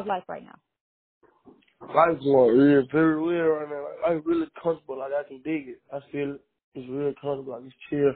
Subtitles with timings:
[0.00, 0.58] How's life right now?
[1.94, 3.84] Life's going real, very real right now.
[3.84, 4.98] Like, life really comfortable.
[4.98, 5.82] Like I can dig it.
[5.92, 6.40] I feel it.
[6.74, 7.52] It's real comfortable.
[7.52, 8.14] Like it's chill.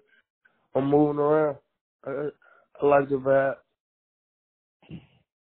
[0.75, 1.57] I'm moving around.
[2.07, 2.29] I,
[2.83, 3.57] I like the vibe.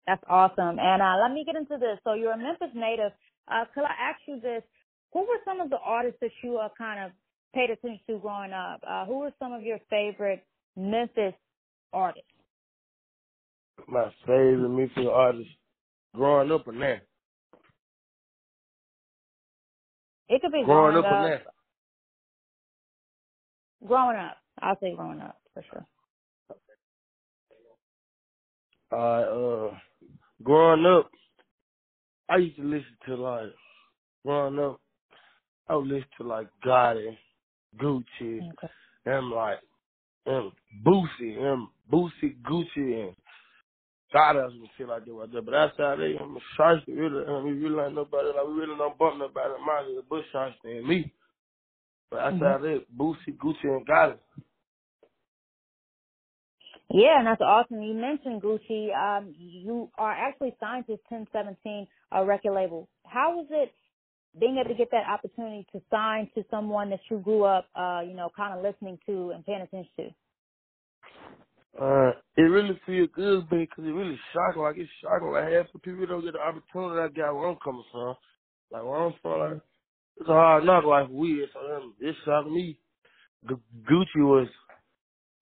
[0.06, 0.78] That's awesome.
[0.80, 1.98] And uh, let me get into this.
[2.04, 3.12] So you're a Memphis native.
[3.46, 4.62] Uh, could I ask you this?
[5.12, 7.12] Who were some of the artists that you uh, kind of
[7.54, 8.80] paid attention to growing up?
[8.88, 10.44] Uh, who were some of your favorite
[10.76, 11.34] Memphis
[11.92, 12.28] artists?
[13.86, 15.50] My favorite Memphis artist
[16.14, 16.98] growing up or now?
[20.28, 21.38] It could be growing, growing up, up or now?
[23.86, 24.38] Growing up.
[24.60, 25.86] I'll say growing up for sure.
[28.92, 29.78] Uh, uh,
[30.42, 31.10] growing up,
[32.28, 33.52] I used to listen to like,
[34.24, 34.80] growing up,
[35.68, 37.16] I would listen to like Gotti,
[37.80, 38.72] Gucci, Okay.
[39.06, 39.60] and like,
[40.26, 40.52] and
[40.86, 43.16] Boosie, and Boosie, Gucci, and
[44.14, 45.42] Gotti and shit like that right there.
[45.42, 48.76] But outside that, I'm a shiesty, really, I mean, really like nobody, like we really
[48.78, 49.54] don't bump nobody.
[49.66, 51.12] Mine is a Pooh Shiesty and me.
[52.10, 52.62] But outside Mhm.
[52.62, 54.18] that, Boosie, Gucci, and Gotti.
[56.90, 57.82] Yeah, and that's awesome.
[57.82, 58.94] You mentioned Gucci.
[58.94, 62.88] Um, you are actually signed to 1017 a record label.
[63.06, 63.74] How was it
[64.38, 68.02] being able to get that opportunity to sign to someone that you grew up, uh,
[68.06, 70.10] you know, kind of listening to and paying attention to?
[71.80, 74.62] Uh, it really feel good because it really shocking.
[74.62, 75.32] Like it's shocking.
[75.32, 78.16] Like half the people don't get the opportunity I got where I'm coming from.
[78.72, 79.62] Like where I'm from, like
[80.18, 81.50] it's a hard knock life weird.
[81.54, 82.78] So um, it shocked me.
[83.48, 84.48] Gu- Gucci was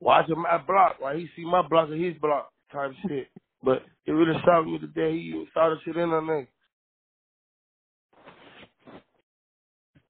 [0.00, 0.98] watching my block.
[1.02, 3.28] Like he see my block and his block type shit.
[3.62, 6.48] But it really shocked me the day he even saw the shit in on there.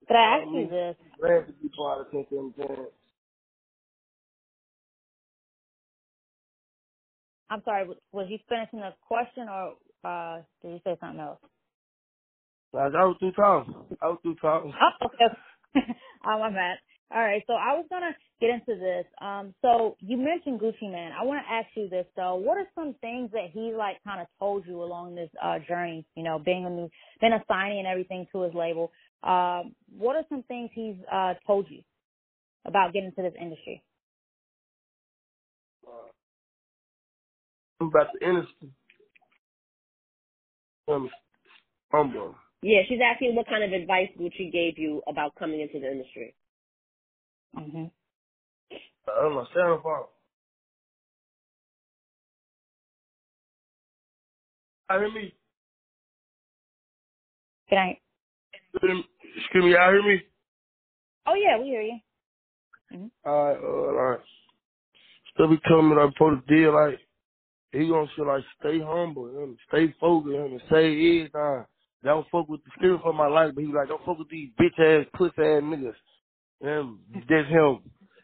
[0.09, 0.97] But I ask Uh, you this.
[1.21, 2.55] glad to be part of Ten Ten
[7.51, 9.75] I'm sorry, was- you finishing the question or
[10.05, 11.41] uh, did you say something else?
[12.75, 13.75] I was through talking.
[14.03, 14.73] I was through talking.
[15.03, 15.35] Oh, okay.
[16.27, 16.79] oh, my bad.
[17.13, 19.05] All right, so I was gonna get into this.
[19.21, 21.13] Um, so you mentioned Gucci Mane.
[21.19, 22.37] I want to ask you this though.
[22.37, 26.07] What are some things that he like kind of told you along this uh journey?
[26.15, 26.89] You know, being a new,
[27.21, 28.93] being a signing and everything to his label.
[29.25, 31.83] Um, what are some things he's uh told you
[32.67, 33.83] about getting into this industry?
[37.81, 38.69] I'm about the industry.
[40.89, 41.11] I'm
[41.93, 42.35] humble.
[42.63, 46.35] Yeah, she's asking what kind of advice Gucci gave you about coming into the industry.
[47.55, 47.87] hmm
[49.09, 50.11] I'm a sound fault.
[54.89, 55.35] I hear me.
[57.69, 57.99] Can I?
[58.75, 60.23] Excuse me, y'all hear me?
[61.27, 61.99] Oh yeah, we hear you.
[62.93, 64.21] hmm Alright, uh, like,
[65.35, 66.99] still be telling me like before the deal, like,
[67.73, 71.65] he gonna say like stay humble and stay focused and say everything.
[72.03, 74.51] Don't fuck with the spirit for my life, but he like, don't fuck with these
[74.61, 75.95] bitch ass, pussy ass niggas.
[76.63, 76.99] And
[77.29, 77.81] that's him.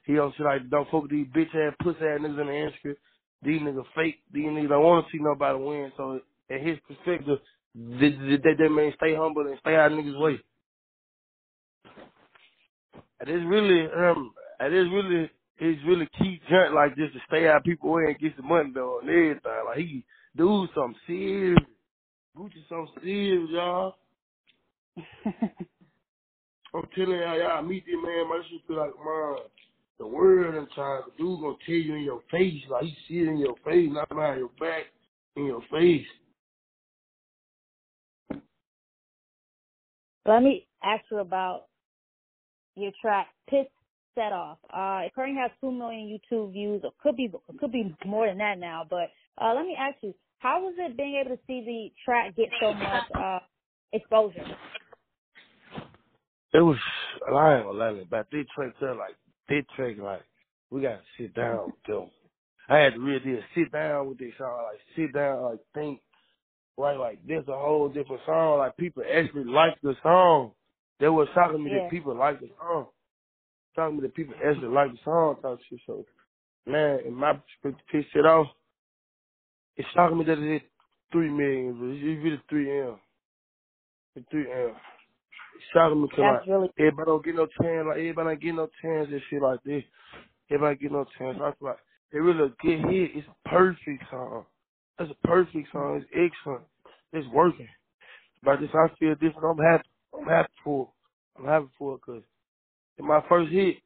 [0.07, 2.55] He don't say like, don't fuck with these bitch ass, pussy ass niggas in the
[2.55, 2.97] industry.
[3.43, 4.17] These niggas fake.
[4.33, 5.93] These niggas don't want to see nobody win.
[5.97, 7.39] So, in his perspective,
[7.75, 10.41] that that that mean stay humble and stay out of niggas' way.
[13.21, 17.49] And it's really, um, and it's really, it's really key junk like this to stay
[17.49, 19.41] out people way and get some money though and everything.
[19.67, 20.05] Like he
[20.37, 21.59] do something serious.
[22.37, 23.95] Gucci something serious, y'all.
[26.75, 29.37] I'm telling y'all, y'all meet this man, my shit feel like man,
[29.99, 31.03] the world and time.
[31.07, 33.89] The dude gonna tell you in your face, like he see it in your face,
[33.91, 34.85] not behind your back,
[35.37, 36.07] in your face.
[40.27, 41.67] Let me ask you about
[42.75, 43.67] your track "Piss
[44.17, 47.95] Set Off." Uh, it currently has two million YouTube views, or could be could be
[48.05, 48.83] more than that now.
[48.91, 49.11] But
[49.41, 52.49] uh, let me ask you, how was it being able to see the track get
[52.61, 53.39] so much uh,
[53.93, 54.45] exposure?
[56.53, 56.79] It was,
[57.29, 59.17] I ain't gonna lie, about this track, like,
[59.49, 60.23] this track, like,
[60.71, 62.11] we gotta sit down with them.
[62.69, 66.01] I had to really sit down with this song, like, sit down, like, think,
[66.79, 70.53] right, like, this a whole different song, like, people actually like the song.
[70.99, 71.81] They was shocking me Yeah.
[71.83, 72.87] that people like the song.
[73.77, 76.07] Shocking me that people actually like the song, type shit, so,
[76.67, 78.49] man, in my perspective, piss it off,
[79.77, 80.63] it's shocking me that it hit
[81.13, 83.01] three million, but it's really three M.
[84.17, 84.75] It's three M.
[85.57, 88.55] It's shocking me 'cause, like, really Everybody don't get no chance, like everybody don't get
[88.55, 89.85] no chance and shit like this.
[90.51, 91.39] Everybody get no chance.
[91.41, 91.81] I feel like
[92.13, 93.17] it really a good hit.
[93.17, 94.47] It's a perfect song.
[94.99, 95.97] That's a perfect song.
[96.03, 96.65] It's excellent.
[97.13, 97.69] It's working.
[98.43, 99.45] But this I feel different.
[99.45, 99.89] I'm happy.
[100.15, 101.41] I'm happy for it.
[101.41, 102.25] I'm happy for it because
[102.99, 103.77] in my first hit,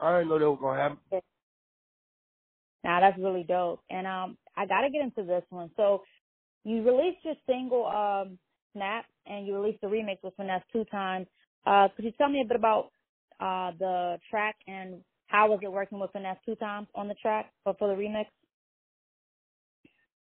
[0.00, 0.98] I didn't know that was gonna happen.
[2.84, 3.80] now that's really dope.
[3.90, 5.70] And um, I got to get into this one.
[5.76, 6.02] So
[6.64, 8.38] you released your single um,
[8.72, 11.26] Snap, and you released the remix with Finesse two times.
[11.64, 12.90] Uh, could you tell me a bit about
[13.40, 17.88] uh, the track and how was it working with Finesse2Tymes on the track or for
[17.88, 18.26] the remix?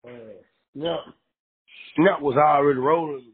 [0.06, 0.09] Uh,
[0.73, 1.00] Snap,
[1.95, 3.31] Snap was already rolling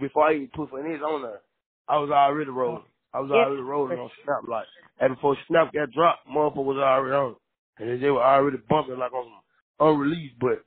[0.00, 1.40] before I even put Finesse on there.
[1.88, 2.82] I was already rolling.
[3.14, 4.66] I was already rolling on Snap like,
[5.00, 7.36] and before Snap got dropped, motherfucker was already on.
[7.78, 9.32] And they were already bumping like on
[9.80, 10.64] unreleased, but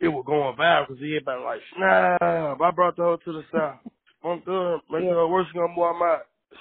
[0.00, 2.60] it was going viral because everybody like Snap.
[2.60, 3.80] I brought the hoe to the south.
[4.24, 4.80] I'm good.
[4.90, 5.14] Make Yeah.
[5.14, 6.20] her worship on boy my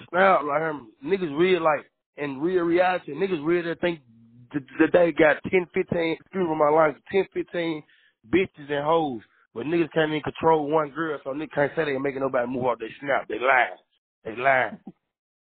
[0.10, 0.92] Snap like him.
[1.06, 1.86] Niggas real like
[2.18, 4.02] in real reality, niggas really think
[4.54, 7.84] that that they got 10, 15, excuse me my lines, 10, 15
[8.34, 9.22] bitches and hoes.
[9.54, 12.48] But niggas can't even control one girl, so niggas can't say they ain't making nobody
[12.48, 13.28] move off their snap.
[13.28, 13.78] They lying.
[14.24, 14.80] They lying.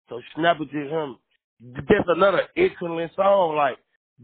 [0.10, 1.18] So snap it to him.
[1.62, 3.56] That's another excellent song.
[3.56, 3.78] Like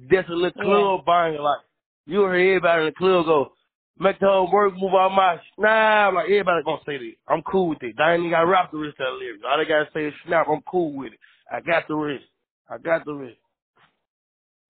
[0.10, 0.64] that's a little Yeah.
[0.64, 1.42] club banger.
[1.42, 1.62] Like
[2.06, 3.52] you hear everybody in the club go,
[4.00, 6.14] make the whole work move out my snap.
[6.14, 7.14] Like everybody gonna say that.
[7.28, 7.96] I'm cool with it.
[7.98, 9.44] They ain't even got to rap the rest of that lyrics.
[9.48, 10.48] All they gotta say is snap.
[10.50, 11.20] I'm cool with it.
[11.52, 12.26] I got the rest.
[12.70, 13.38] I got the rest.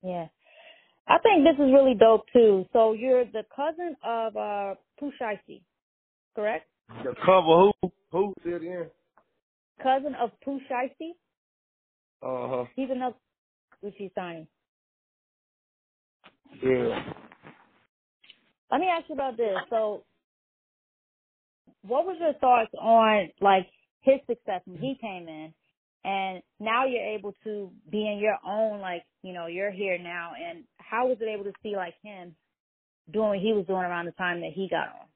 [0.04, 0.28] Yeah.
[1.08, 2.66] I think this is really dope too.
[2.74, 5.12] So you're the cousin of uh Pooh
[6.36, 6.68] correct?
[7.04, 7.92] The cover who?
[8.12, 8.34] Who?
[8.44, 8.90] Say it again.
[9.82, 11.12] Cousin of Pooh Shiesty?
[12.22, 12.66] Uh huh.
[12.76, 13.16] He's another
[14.16, 14.48] signing.
[16.64, 17.14] Yeah.
[18.72, 19.58] Let me ask you about this.
[19.70, 20.06] So
[21.84, 23.68] what was your thoughts on like
[24.02, 25.54] his success when he came in
[26.04, 30.34] and now you're able to be in your own like, you know, you're here now
[30.36, 32.36] and how was it able to see like him
[33.12, 35.08] doing what he was doing around the time that he got on?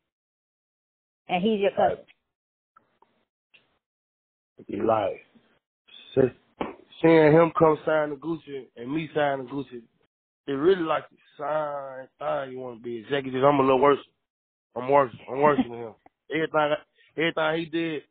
[1.29, 2.05] And he's your cousin.
[4.67, 5.21] He like
[7.01, 9.81] seeing him come sign the Gucci and me sign the Gucci.
[10.47, 13.43] It really like the sign thing you want to be executive.
[13.43, 13.99] I'm a little worse.
[14.75, 15.13] I'm worse.
[15.29, 15.93] I'm worse than him.
[16.33, 16.75] Everything,
[17.17, 18.03] everything he did,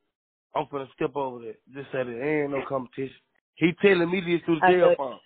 [0.54, 1.56] I'm finna skip over that.
[1.74, 3.16] Just said it ain't no competition.
[3.54, 5.18] He telling me this through the jail phone.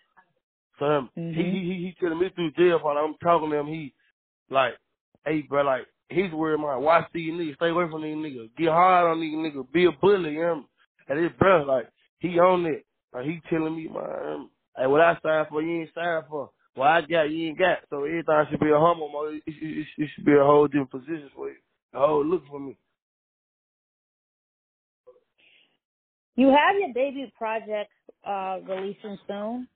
[0.79, 1.35] So him, Mhm.
[1.35, 2.97] he, he he telling me through the jail phone.
[2.97, 3.67] I'm talking to him.
[3.67, 3.93] He
[4.51, 4.75] like,
[5.25, 8.69] hey bro, like he's worried about watch these niggas, stay away from these niggas, get
[8.69, 10.35] hard on these niggas, be a bully.
[10.35, 10.65] You know?
[11.09, 12.87] And his brother, like he on it.
[13.13, 16.51] Like he telling me, man, hey, what I signed for, you ain't signed for.
[16.75, 17.79] What I got, you ain't got.
[17.91, 19.35] So everything should be a humble mode.
[19.35, 21.57] It, it, it, it should be a whole different position for you.
[21.95, 22.77] A whole look for me.
[26.37, 27.91] You have your debut project
[28.27, 29.69] uh, releasing soon.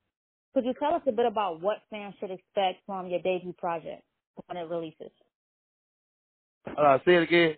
[0.55, 4.03] Could you tell us a bit about what fans should expect from your debut project
[4.47, 5.13] when it releases?
[6.67, 7.55] Uh, say it again.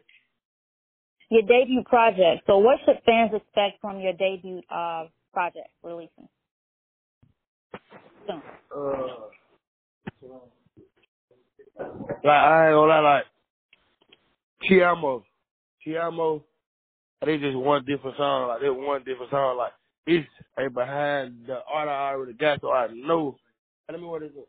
[1.30, 2.44] Your debut project.
[2.46, 6.28] So what should fans expect from your debut uh, project releasing
[8.28, 8.42] soon?
[8.76, 9.06] Uh,
[12.24, 13.24] like I ain't gonna lie, like
[14.70, 15.22] Tiamo,
[15.86, 16.42] Tiamo,
[17.24, 18.48] they just one different song.
[18.48, 19.56] Like they one different song.
[19.58, 19.72] Like
[20.06, 20.28] it's
[20.58, 23.36] a behind the art I already got, so I know.
[23.90, 24.48] Let me what is it?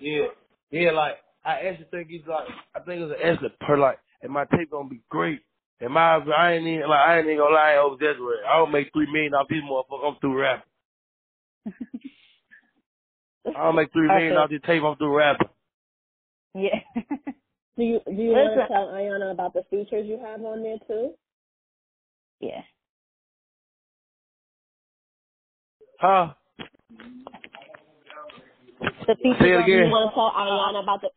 [0.00, 0.26] Yeah,
[0.70, 0.90] yeah.
[0.92, 1.16] Like
[1.48, 4.70] I actually think he's like I think it's an actually per like, and my tape
[4.70, 5.40] gonna be great.
[5.80, 8.36] And my I ain't even like I ain't even gonna lie over this way.
[8.48, 10.04] I don't make three million off these motherfuckers.
[10.08, 10.70] I'm through rapping.
[13.56, 14.36] I don't make three million Okay.
[14.42, 14.82] off this tape.
[14.82, 15.48] I'm through rapping.
[16.54, 16.80] Yeah.
[17.76, 20.78] Do you do you want to tell Ayana about the features you have on there
[20.88, 21.12] too?
[22.40, 22.62] yeah.
[26.00, 26.34] Huh?
[29.06, 31.10] The features Say it on- you want to tell Ayana about the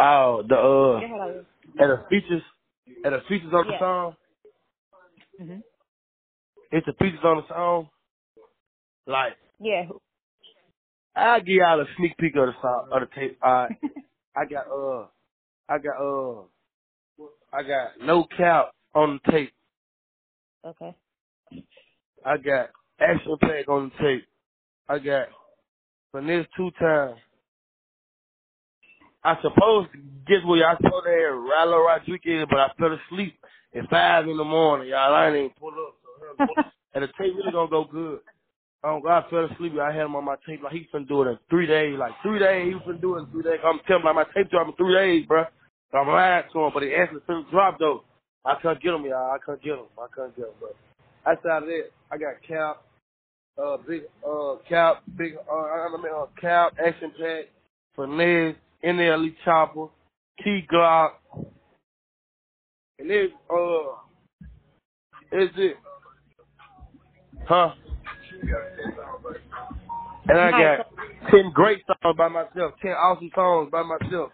[0.00, 1.00] Oh, the uh,
[1.78, 2.42] and the features,
[3.04, 3.80] and the features on the Yeah.
[3.80, 4.16] song.
[5.40, 5.64] Mhm.
[6.72, 7.90] It's the features on the song.
[9.06, 9.88] Like Yeah.
[11.16, 13.38] I'll give y'all a sneak peek of the song of the tape.
[13.42, 13.70] I
[14.36, 15.08] I got uh
[15.68, 16.44] I got uh
[17.52, 19.52] I got no cap on the tape.
[20.64, 20.96] Okay.
[22.24, 24.28] I got action pack on the tape.
[24.88, 25.28] I got
[26.12, 27.18] finesse two times.
[29.24, 33.34] I supposed to guess what y'all supposed to have Rylo Rodriguez, but I fell asleep
[33.76, 34.88] at five in the morning.
[34.88, 35.96] Y'all I ain't even pull up.
[36.38, 36.62] So,
[36.94, 38.20] and the tape really gonna go good.
[38.82, 39.74] Um, I fell asleep.
[39.78, 40.62] I had him on my tape.
[40.62, 41.98] Like he finna do it in three days.
[41.98, 43.60] Like three days, he finna do it in three days.
[43.64, 45.44] I'm telling him like my tape drop in three days, bro.
[45.92, 48.04] So I'm lying to him, but he actually finna drop though.
[48.44, 49.32] I couldn't get him, y'all.
[49.32, 49.86] I couldn't get him.
[49.98, 50.70] I couldn't get him, bro.
[51.26, 52.82] Outside of that, I got Cap,
[53.62, 57.44] uh, big, uh, Cap, big, uh, I mean, uh, Cap, Action Pack,
[57.94, 59.86] Finesse, NLE Chopper,
[60.42, 61.10] Key Glock,
[62.98, 64.46] and it, uh,
[65.32, 65.76] is it,
[67.46, 67.70] huh?
[70.28, 70.86] And I got
[71.30, 74.30] ten great songs by myself, ten awesome songs by myself.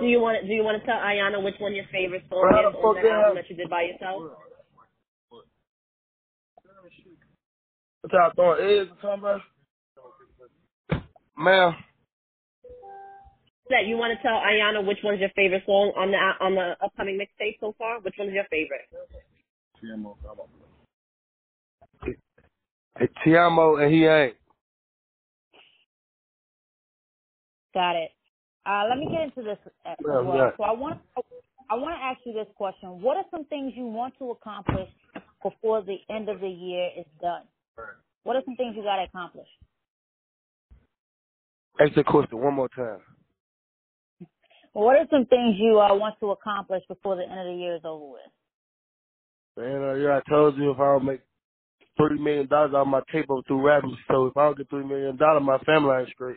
[0.00, 2.42] Do you want to, do you want to tell Ayana which one your favorite song
[2.50, 3.22] Well, is on fuck the yeah.
[3.22, 4.22] album that you did by yourself?
[8.02, 9.40] What y'all throwing eggs or something, bro?
[11.38, 11.74] Ma'am,
[13.70, 16.76] That you want to tell Ayana which one's your favorite song on the on the
[16.84, 18.00] upcoming mixtape so far?
[18.00, 18.88] Which one's your favorite?
[23.00, 24.36] it's Tiamo and he ain't.
[27.74, 28.10] Got it.
[28.66, 30.36] Uh, let me get into this as Yeah, well.
[30.36, 30.50] yeah.
[30.56, 31.00] So I want
[31.70, 34.88] I want to ask you this question: What are some things you want to accomplish
[35.42, 37.44] before the end of the year is done?
[38.24, 39.48] What are some things you got to accomplish?
[41.80, 43.00] Ask the question one more time.
[44.72, 47.76] What are some things you uh, want to accomplish before the end of the year
[47.76, 48.20] is over with?
[49.56, 51.20] Man, uh, yeah, I told you if I don't make
[51.96, 54.68] three million dollars out of my tape up through rapping, so if I don't get
[54.70, 56.36] three million dollars, my family ain't straight.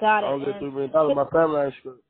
[0.00, 0.30] Got I it.
[0.30, 2.02] don't get And- three million dollars, my family ain't straight.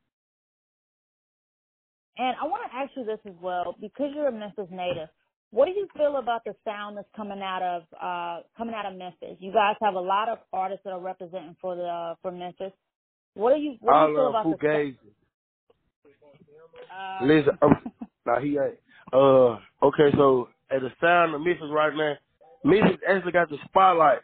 [2.18, 5.08] And I want to ask you this as well, because you're a Memphis native.
[5.50, 8.98] What do you feel about the sound that's coming out of uh coming out of
[8.98, 9.36] Memphis?
[9.40, 12.72] You guys have a lot of artists that are representing for the uh, for Memphis.
[13.34, 14.94] What do you what do I you feel love about the
[16.92, 17.92] uh, Listen, um,
[18.26, 18.78] nah, he ain't.
[19.12, 22.14] Uh, okay, so at the sound of Memphis right now,
[22.64, 24.20] Memphis actually got the spotlight.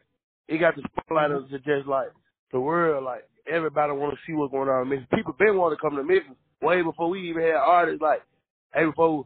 [0.48, 2.08] It got the spotlight of just like
[2.52, 5.08] the world, like everybody want to see what's going on in Memphis.
[5.14, 8.22] People been wanting to come to Memphis way before we even had artists like,
[8.74, 9.24] hey, before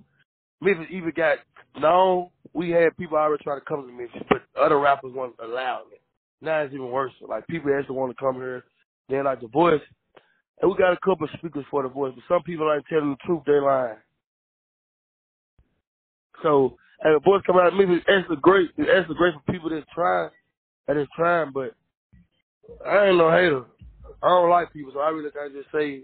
[0.61, 1.39] Memphis even got
[1.79, 5.93] known, we had people already trying to come to Memphis, but other rappers weren't allowing
[5.93, 6.01] it.
[6.41, 7.13] Now it's even worse.
[7.27, 8.65] Like people actually want to come here.
[9.09, 9.81] Then like the voice,
[10.61, 13.11] and we got a couple of speakers for the voice, but some people ain't telling
[13.11, 13.43] the truth.
[13.47, 13.97] They lying.
[16.43, 18.71] So, and the voice come out of me, it's actually great.
[18.77, 20.31] It's actually great for people that's trying,
[20.87, 21.75] that is trying, but
[22.87, 23.65] I ain't no hater.
[24.23, 26.03] I don't like people, so I really can't just say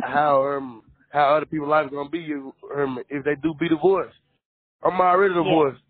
[0.00, 2.26] how um how other people's life is gonna be
[3.08, 4.16] if they do be divorced.
[4.82, 5.82] I'm already divorced.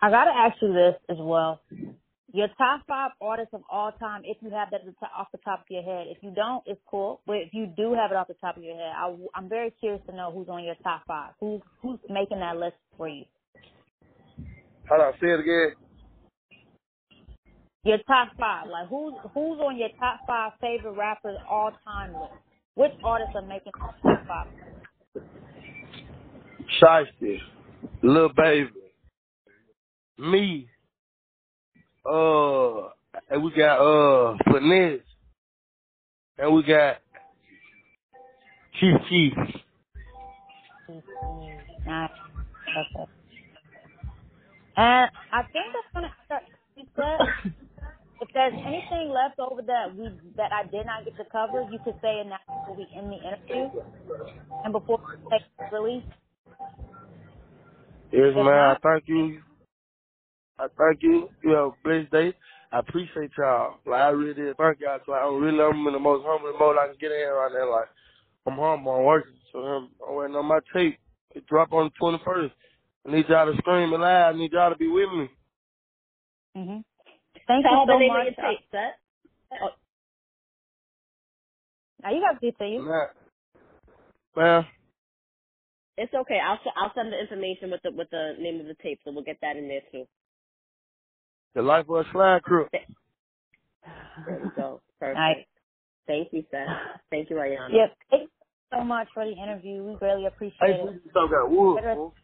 [0.00, 1.60] I gotta ask you this as well.
[2.34, 5.26] Your top five artists of all time, if you have that at the top, off
[5.32, 6.06] the top of your head.
[6.08, 7.20] If you don't, it's cool.
[7.26, 9.70] But if you do have it off the top of your head, I, I'm very
[9.78, 11.32] curious to know who's on your top five.
[11.40, 13.24] Who's who's making that list for you?
[14.88, 15.74] Hold on, say it again.
[17.84, 22.32] Your top five, like who's who's on your top five favorite rappers all time list?
[22.76, 24.46] Which artists are making the top five?
[26.80, 27.38] Shiesty,
[28.04, 28.70] Lil Baby,
[30.16, 30.68] me,
[32.06, 32.90] uh,
[33.28, 35.00] and we got uh Finesse,
[36.38, 36.98] and we got
[38.78, 39.32] Chief Keef.
[41.84, 42.10] Nice.
[42.78, 43.10] Okay.
[44.76, 46.44] And I think that's gonna start.
[48.22, 51.80] If there's anything left over that we that I did not get to cover, you
[51.84, 53.70] could say it now before we end the interview
[54.64, 54.98] and before
[55.30, 56.04] we take the release.
[58.12, 58.48] Yes, man.
[58.48, 59.42] I thank you.
[60.58, 61.30] I thank you.
[61.44, 62.34] You have a blessed day.
[62.72, 63.76] I appreciate y'all.
[63.86, 64.56] Like I really did.
[64.56, 65.00] Thank y'all.
[65.06, 67.72] So I'm really I'm in the most humble mode I can get in right now.
[67.72, 67.90] Like
[68.46, 68.92] I'm humble.
[68.92, 69.34] I'm working.
[69.52, 70.98] So I'm, I'm waiting on my tape.
[71.34, 72.52] It drop on the 21st.
[73.08, 74.34] I need y'all to scream and loud.
[74.34, 75.30] I need y'all to be with me.
[76.56, 76.84] Mhm.
[77.52, 78.28] Thank you the so much.
[78.28, 78.92] of your tape set.
[79.52, 79.68] Uh,
[82.02, 82.82] Now you got to get to you.
[82.82, 83.06] Man,
[84.36, 84.66] man,
[85.98, 86.40] It's okay.
[86.40, 89.12] I'll s- I'll send the information with the with the name of the tape, so
[89.12, 90.06] we'll get that in there too.
[91.54, 92.68] the life of a slide crew.
[92.72, 94.80] There we go.
[95.00, 95.18] Perfect.
[95.18, 95.46] Nice.
[96.06, 96.66] Thank you, Sett.
[97.10, 97.72] Thank you, Ayana.
[97.72, 97.96] Yep.
[98.10, 98.28] Thank you
[98.78, 99.82] so much for the interview.
[99.84, 100.84] We really appreciate Hey, it.
[101.04, 101.76] you still got wood.
[101.76, 102.14] Better- fool.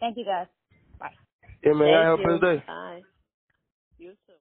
[0.00, 0.48] Thank you guys.
[0.98, 1.12] Bye.
[1.64, 1.88] Yeah, man.
[1.88, 2.48] Y'all have a Thank blessed you.
[2.58, 2.64] day.
[2.66, 2.96] Bye.
[2.96, 3.11] You too.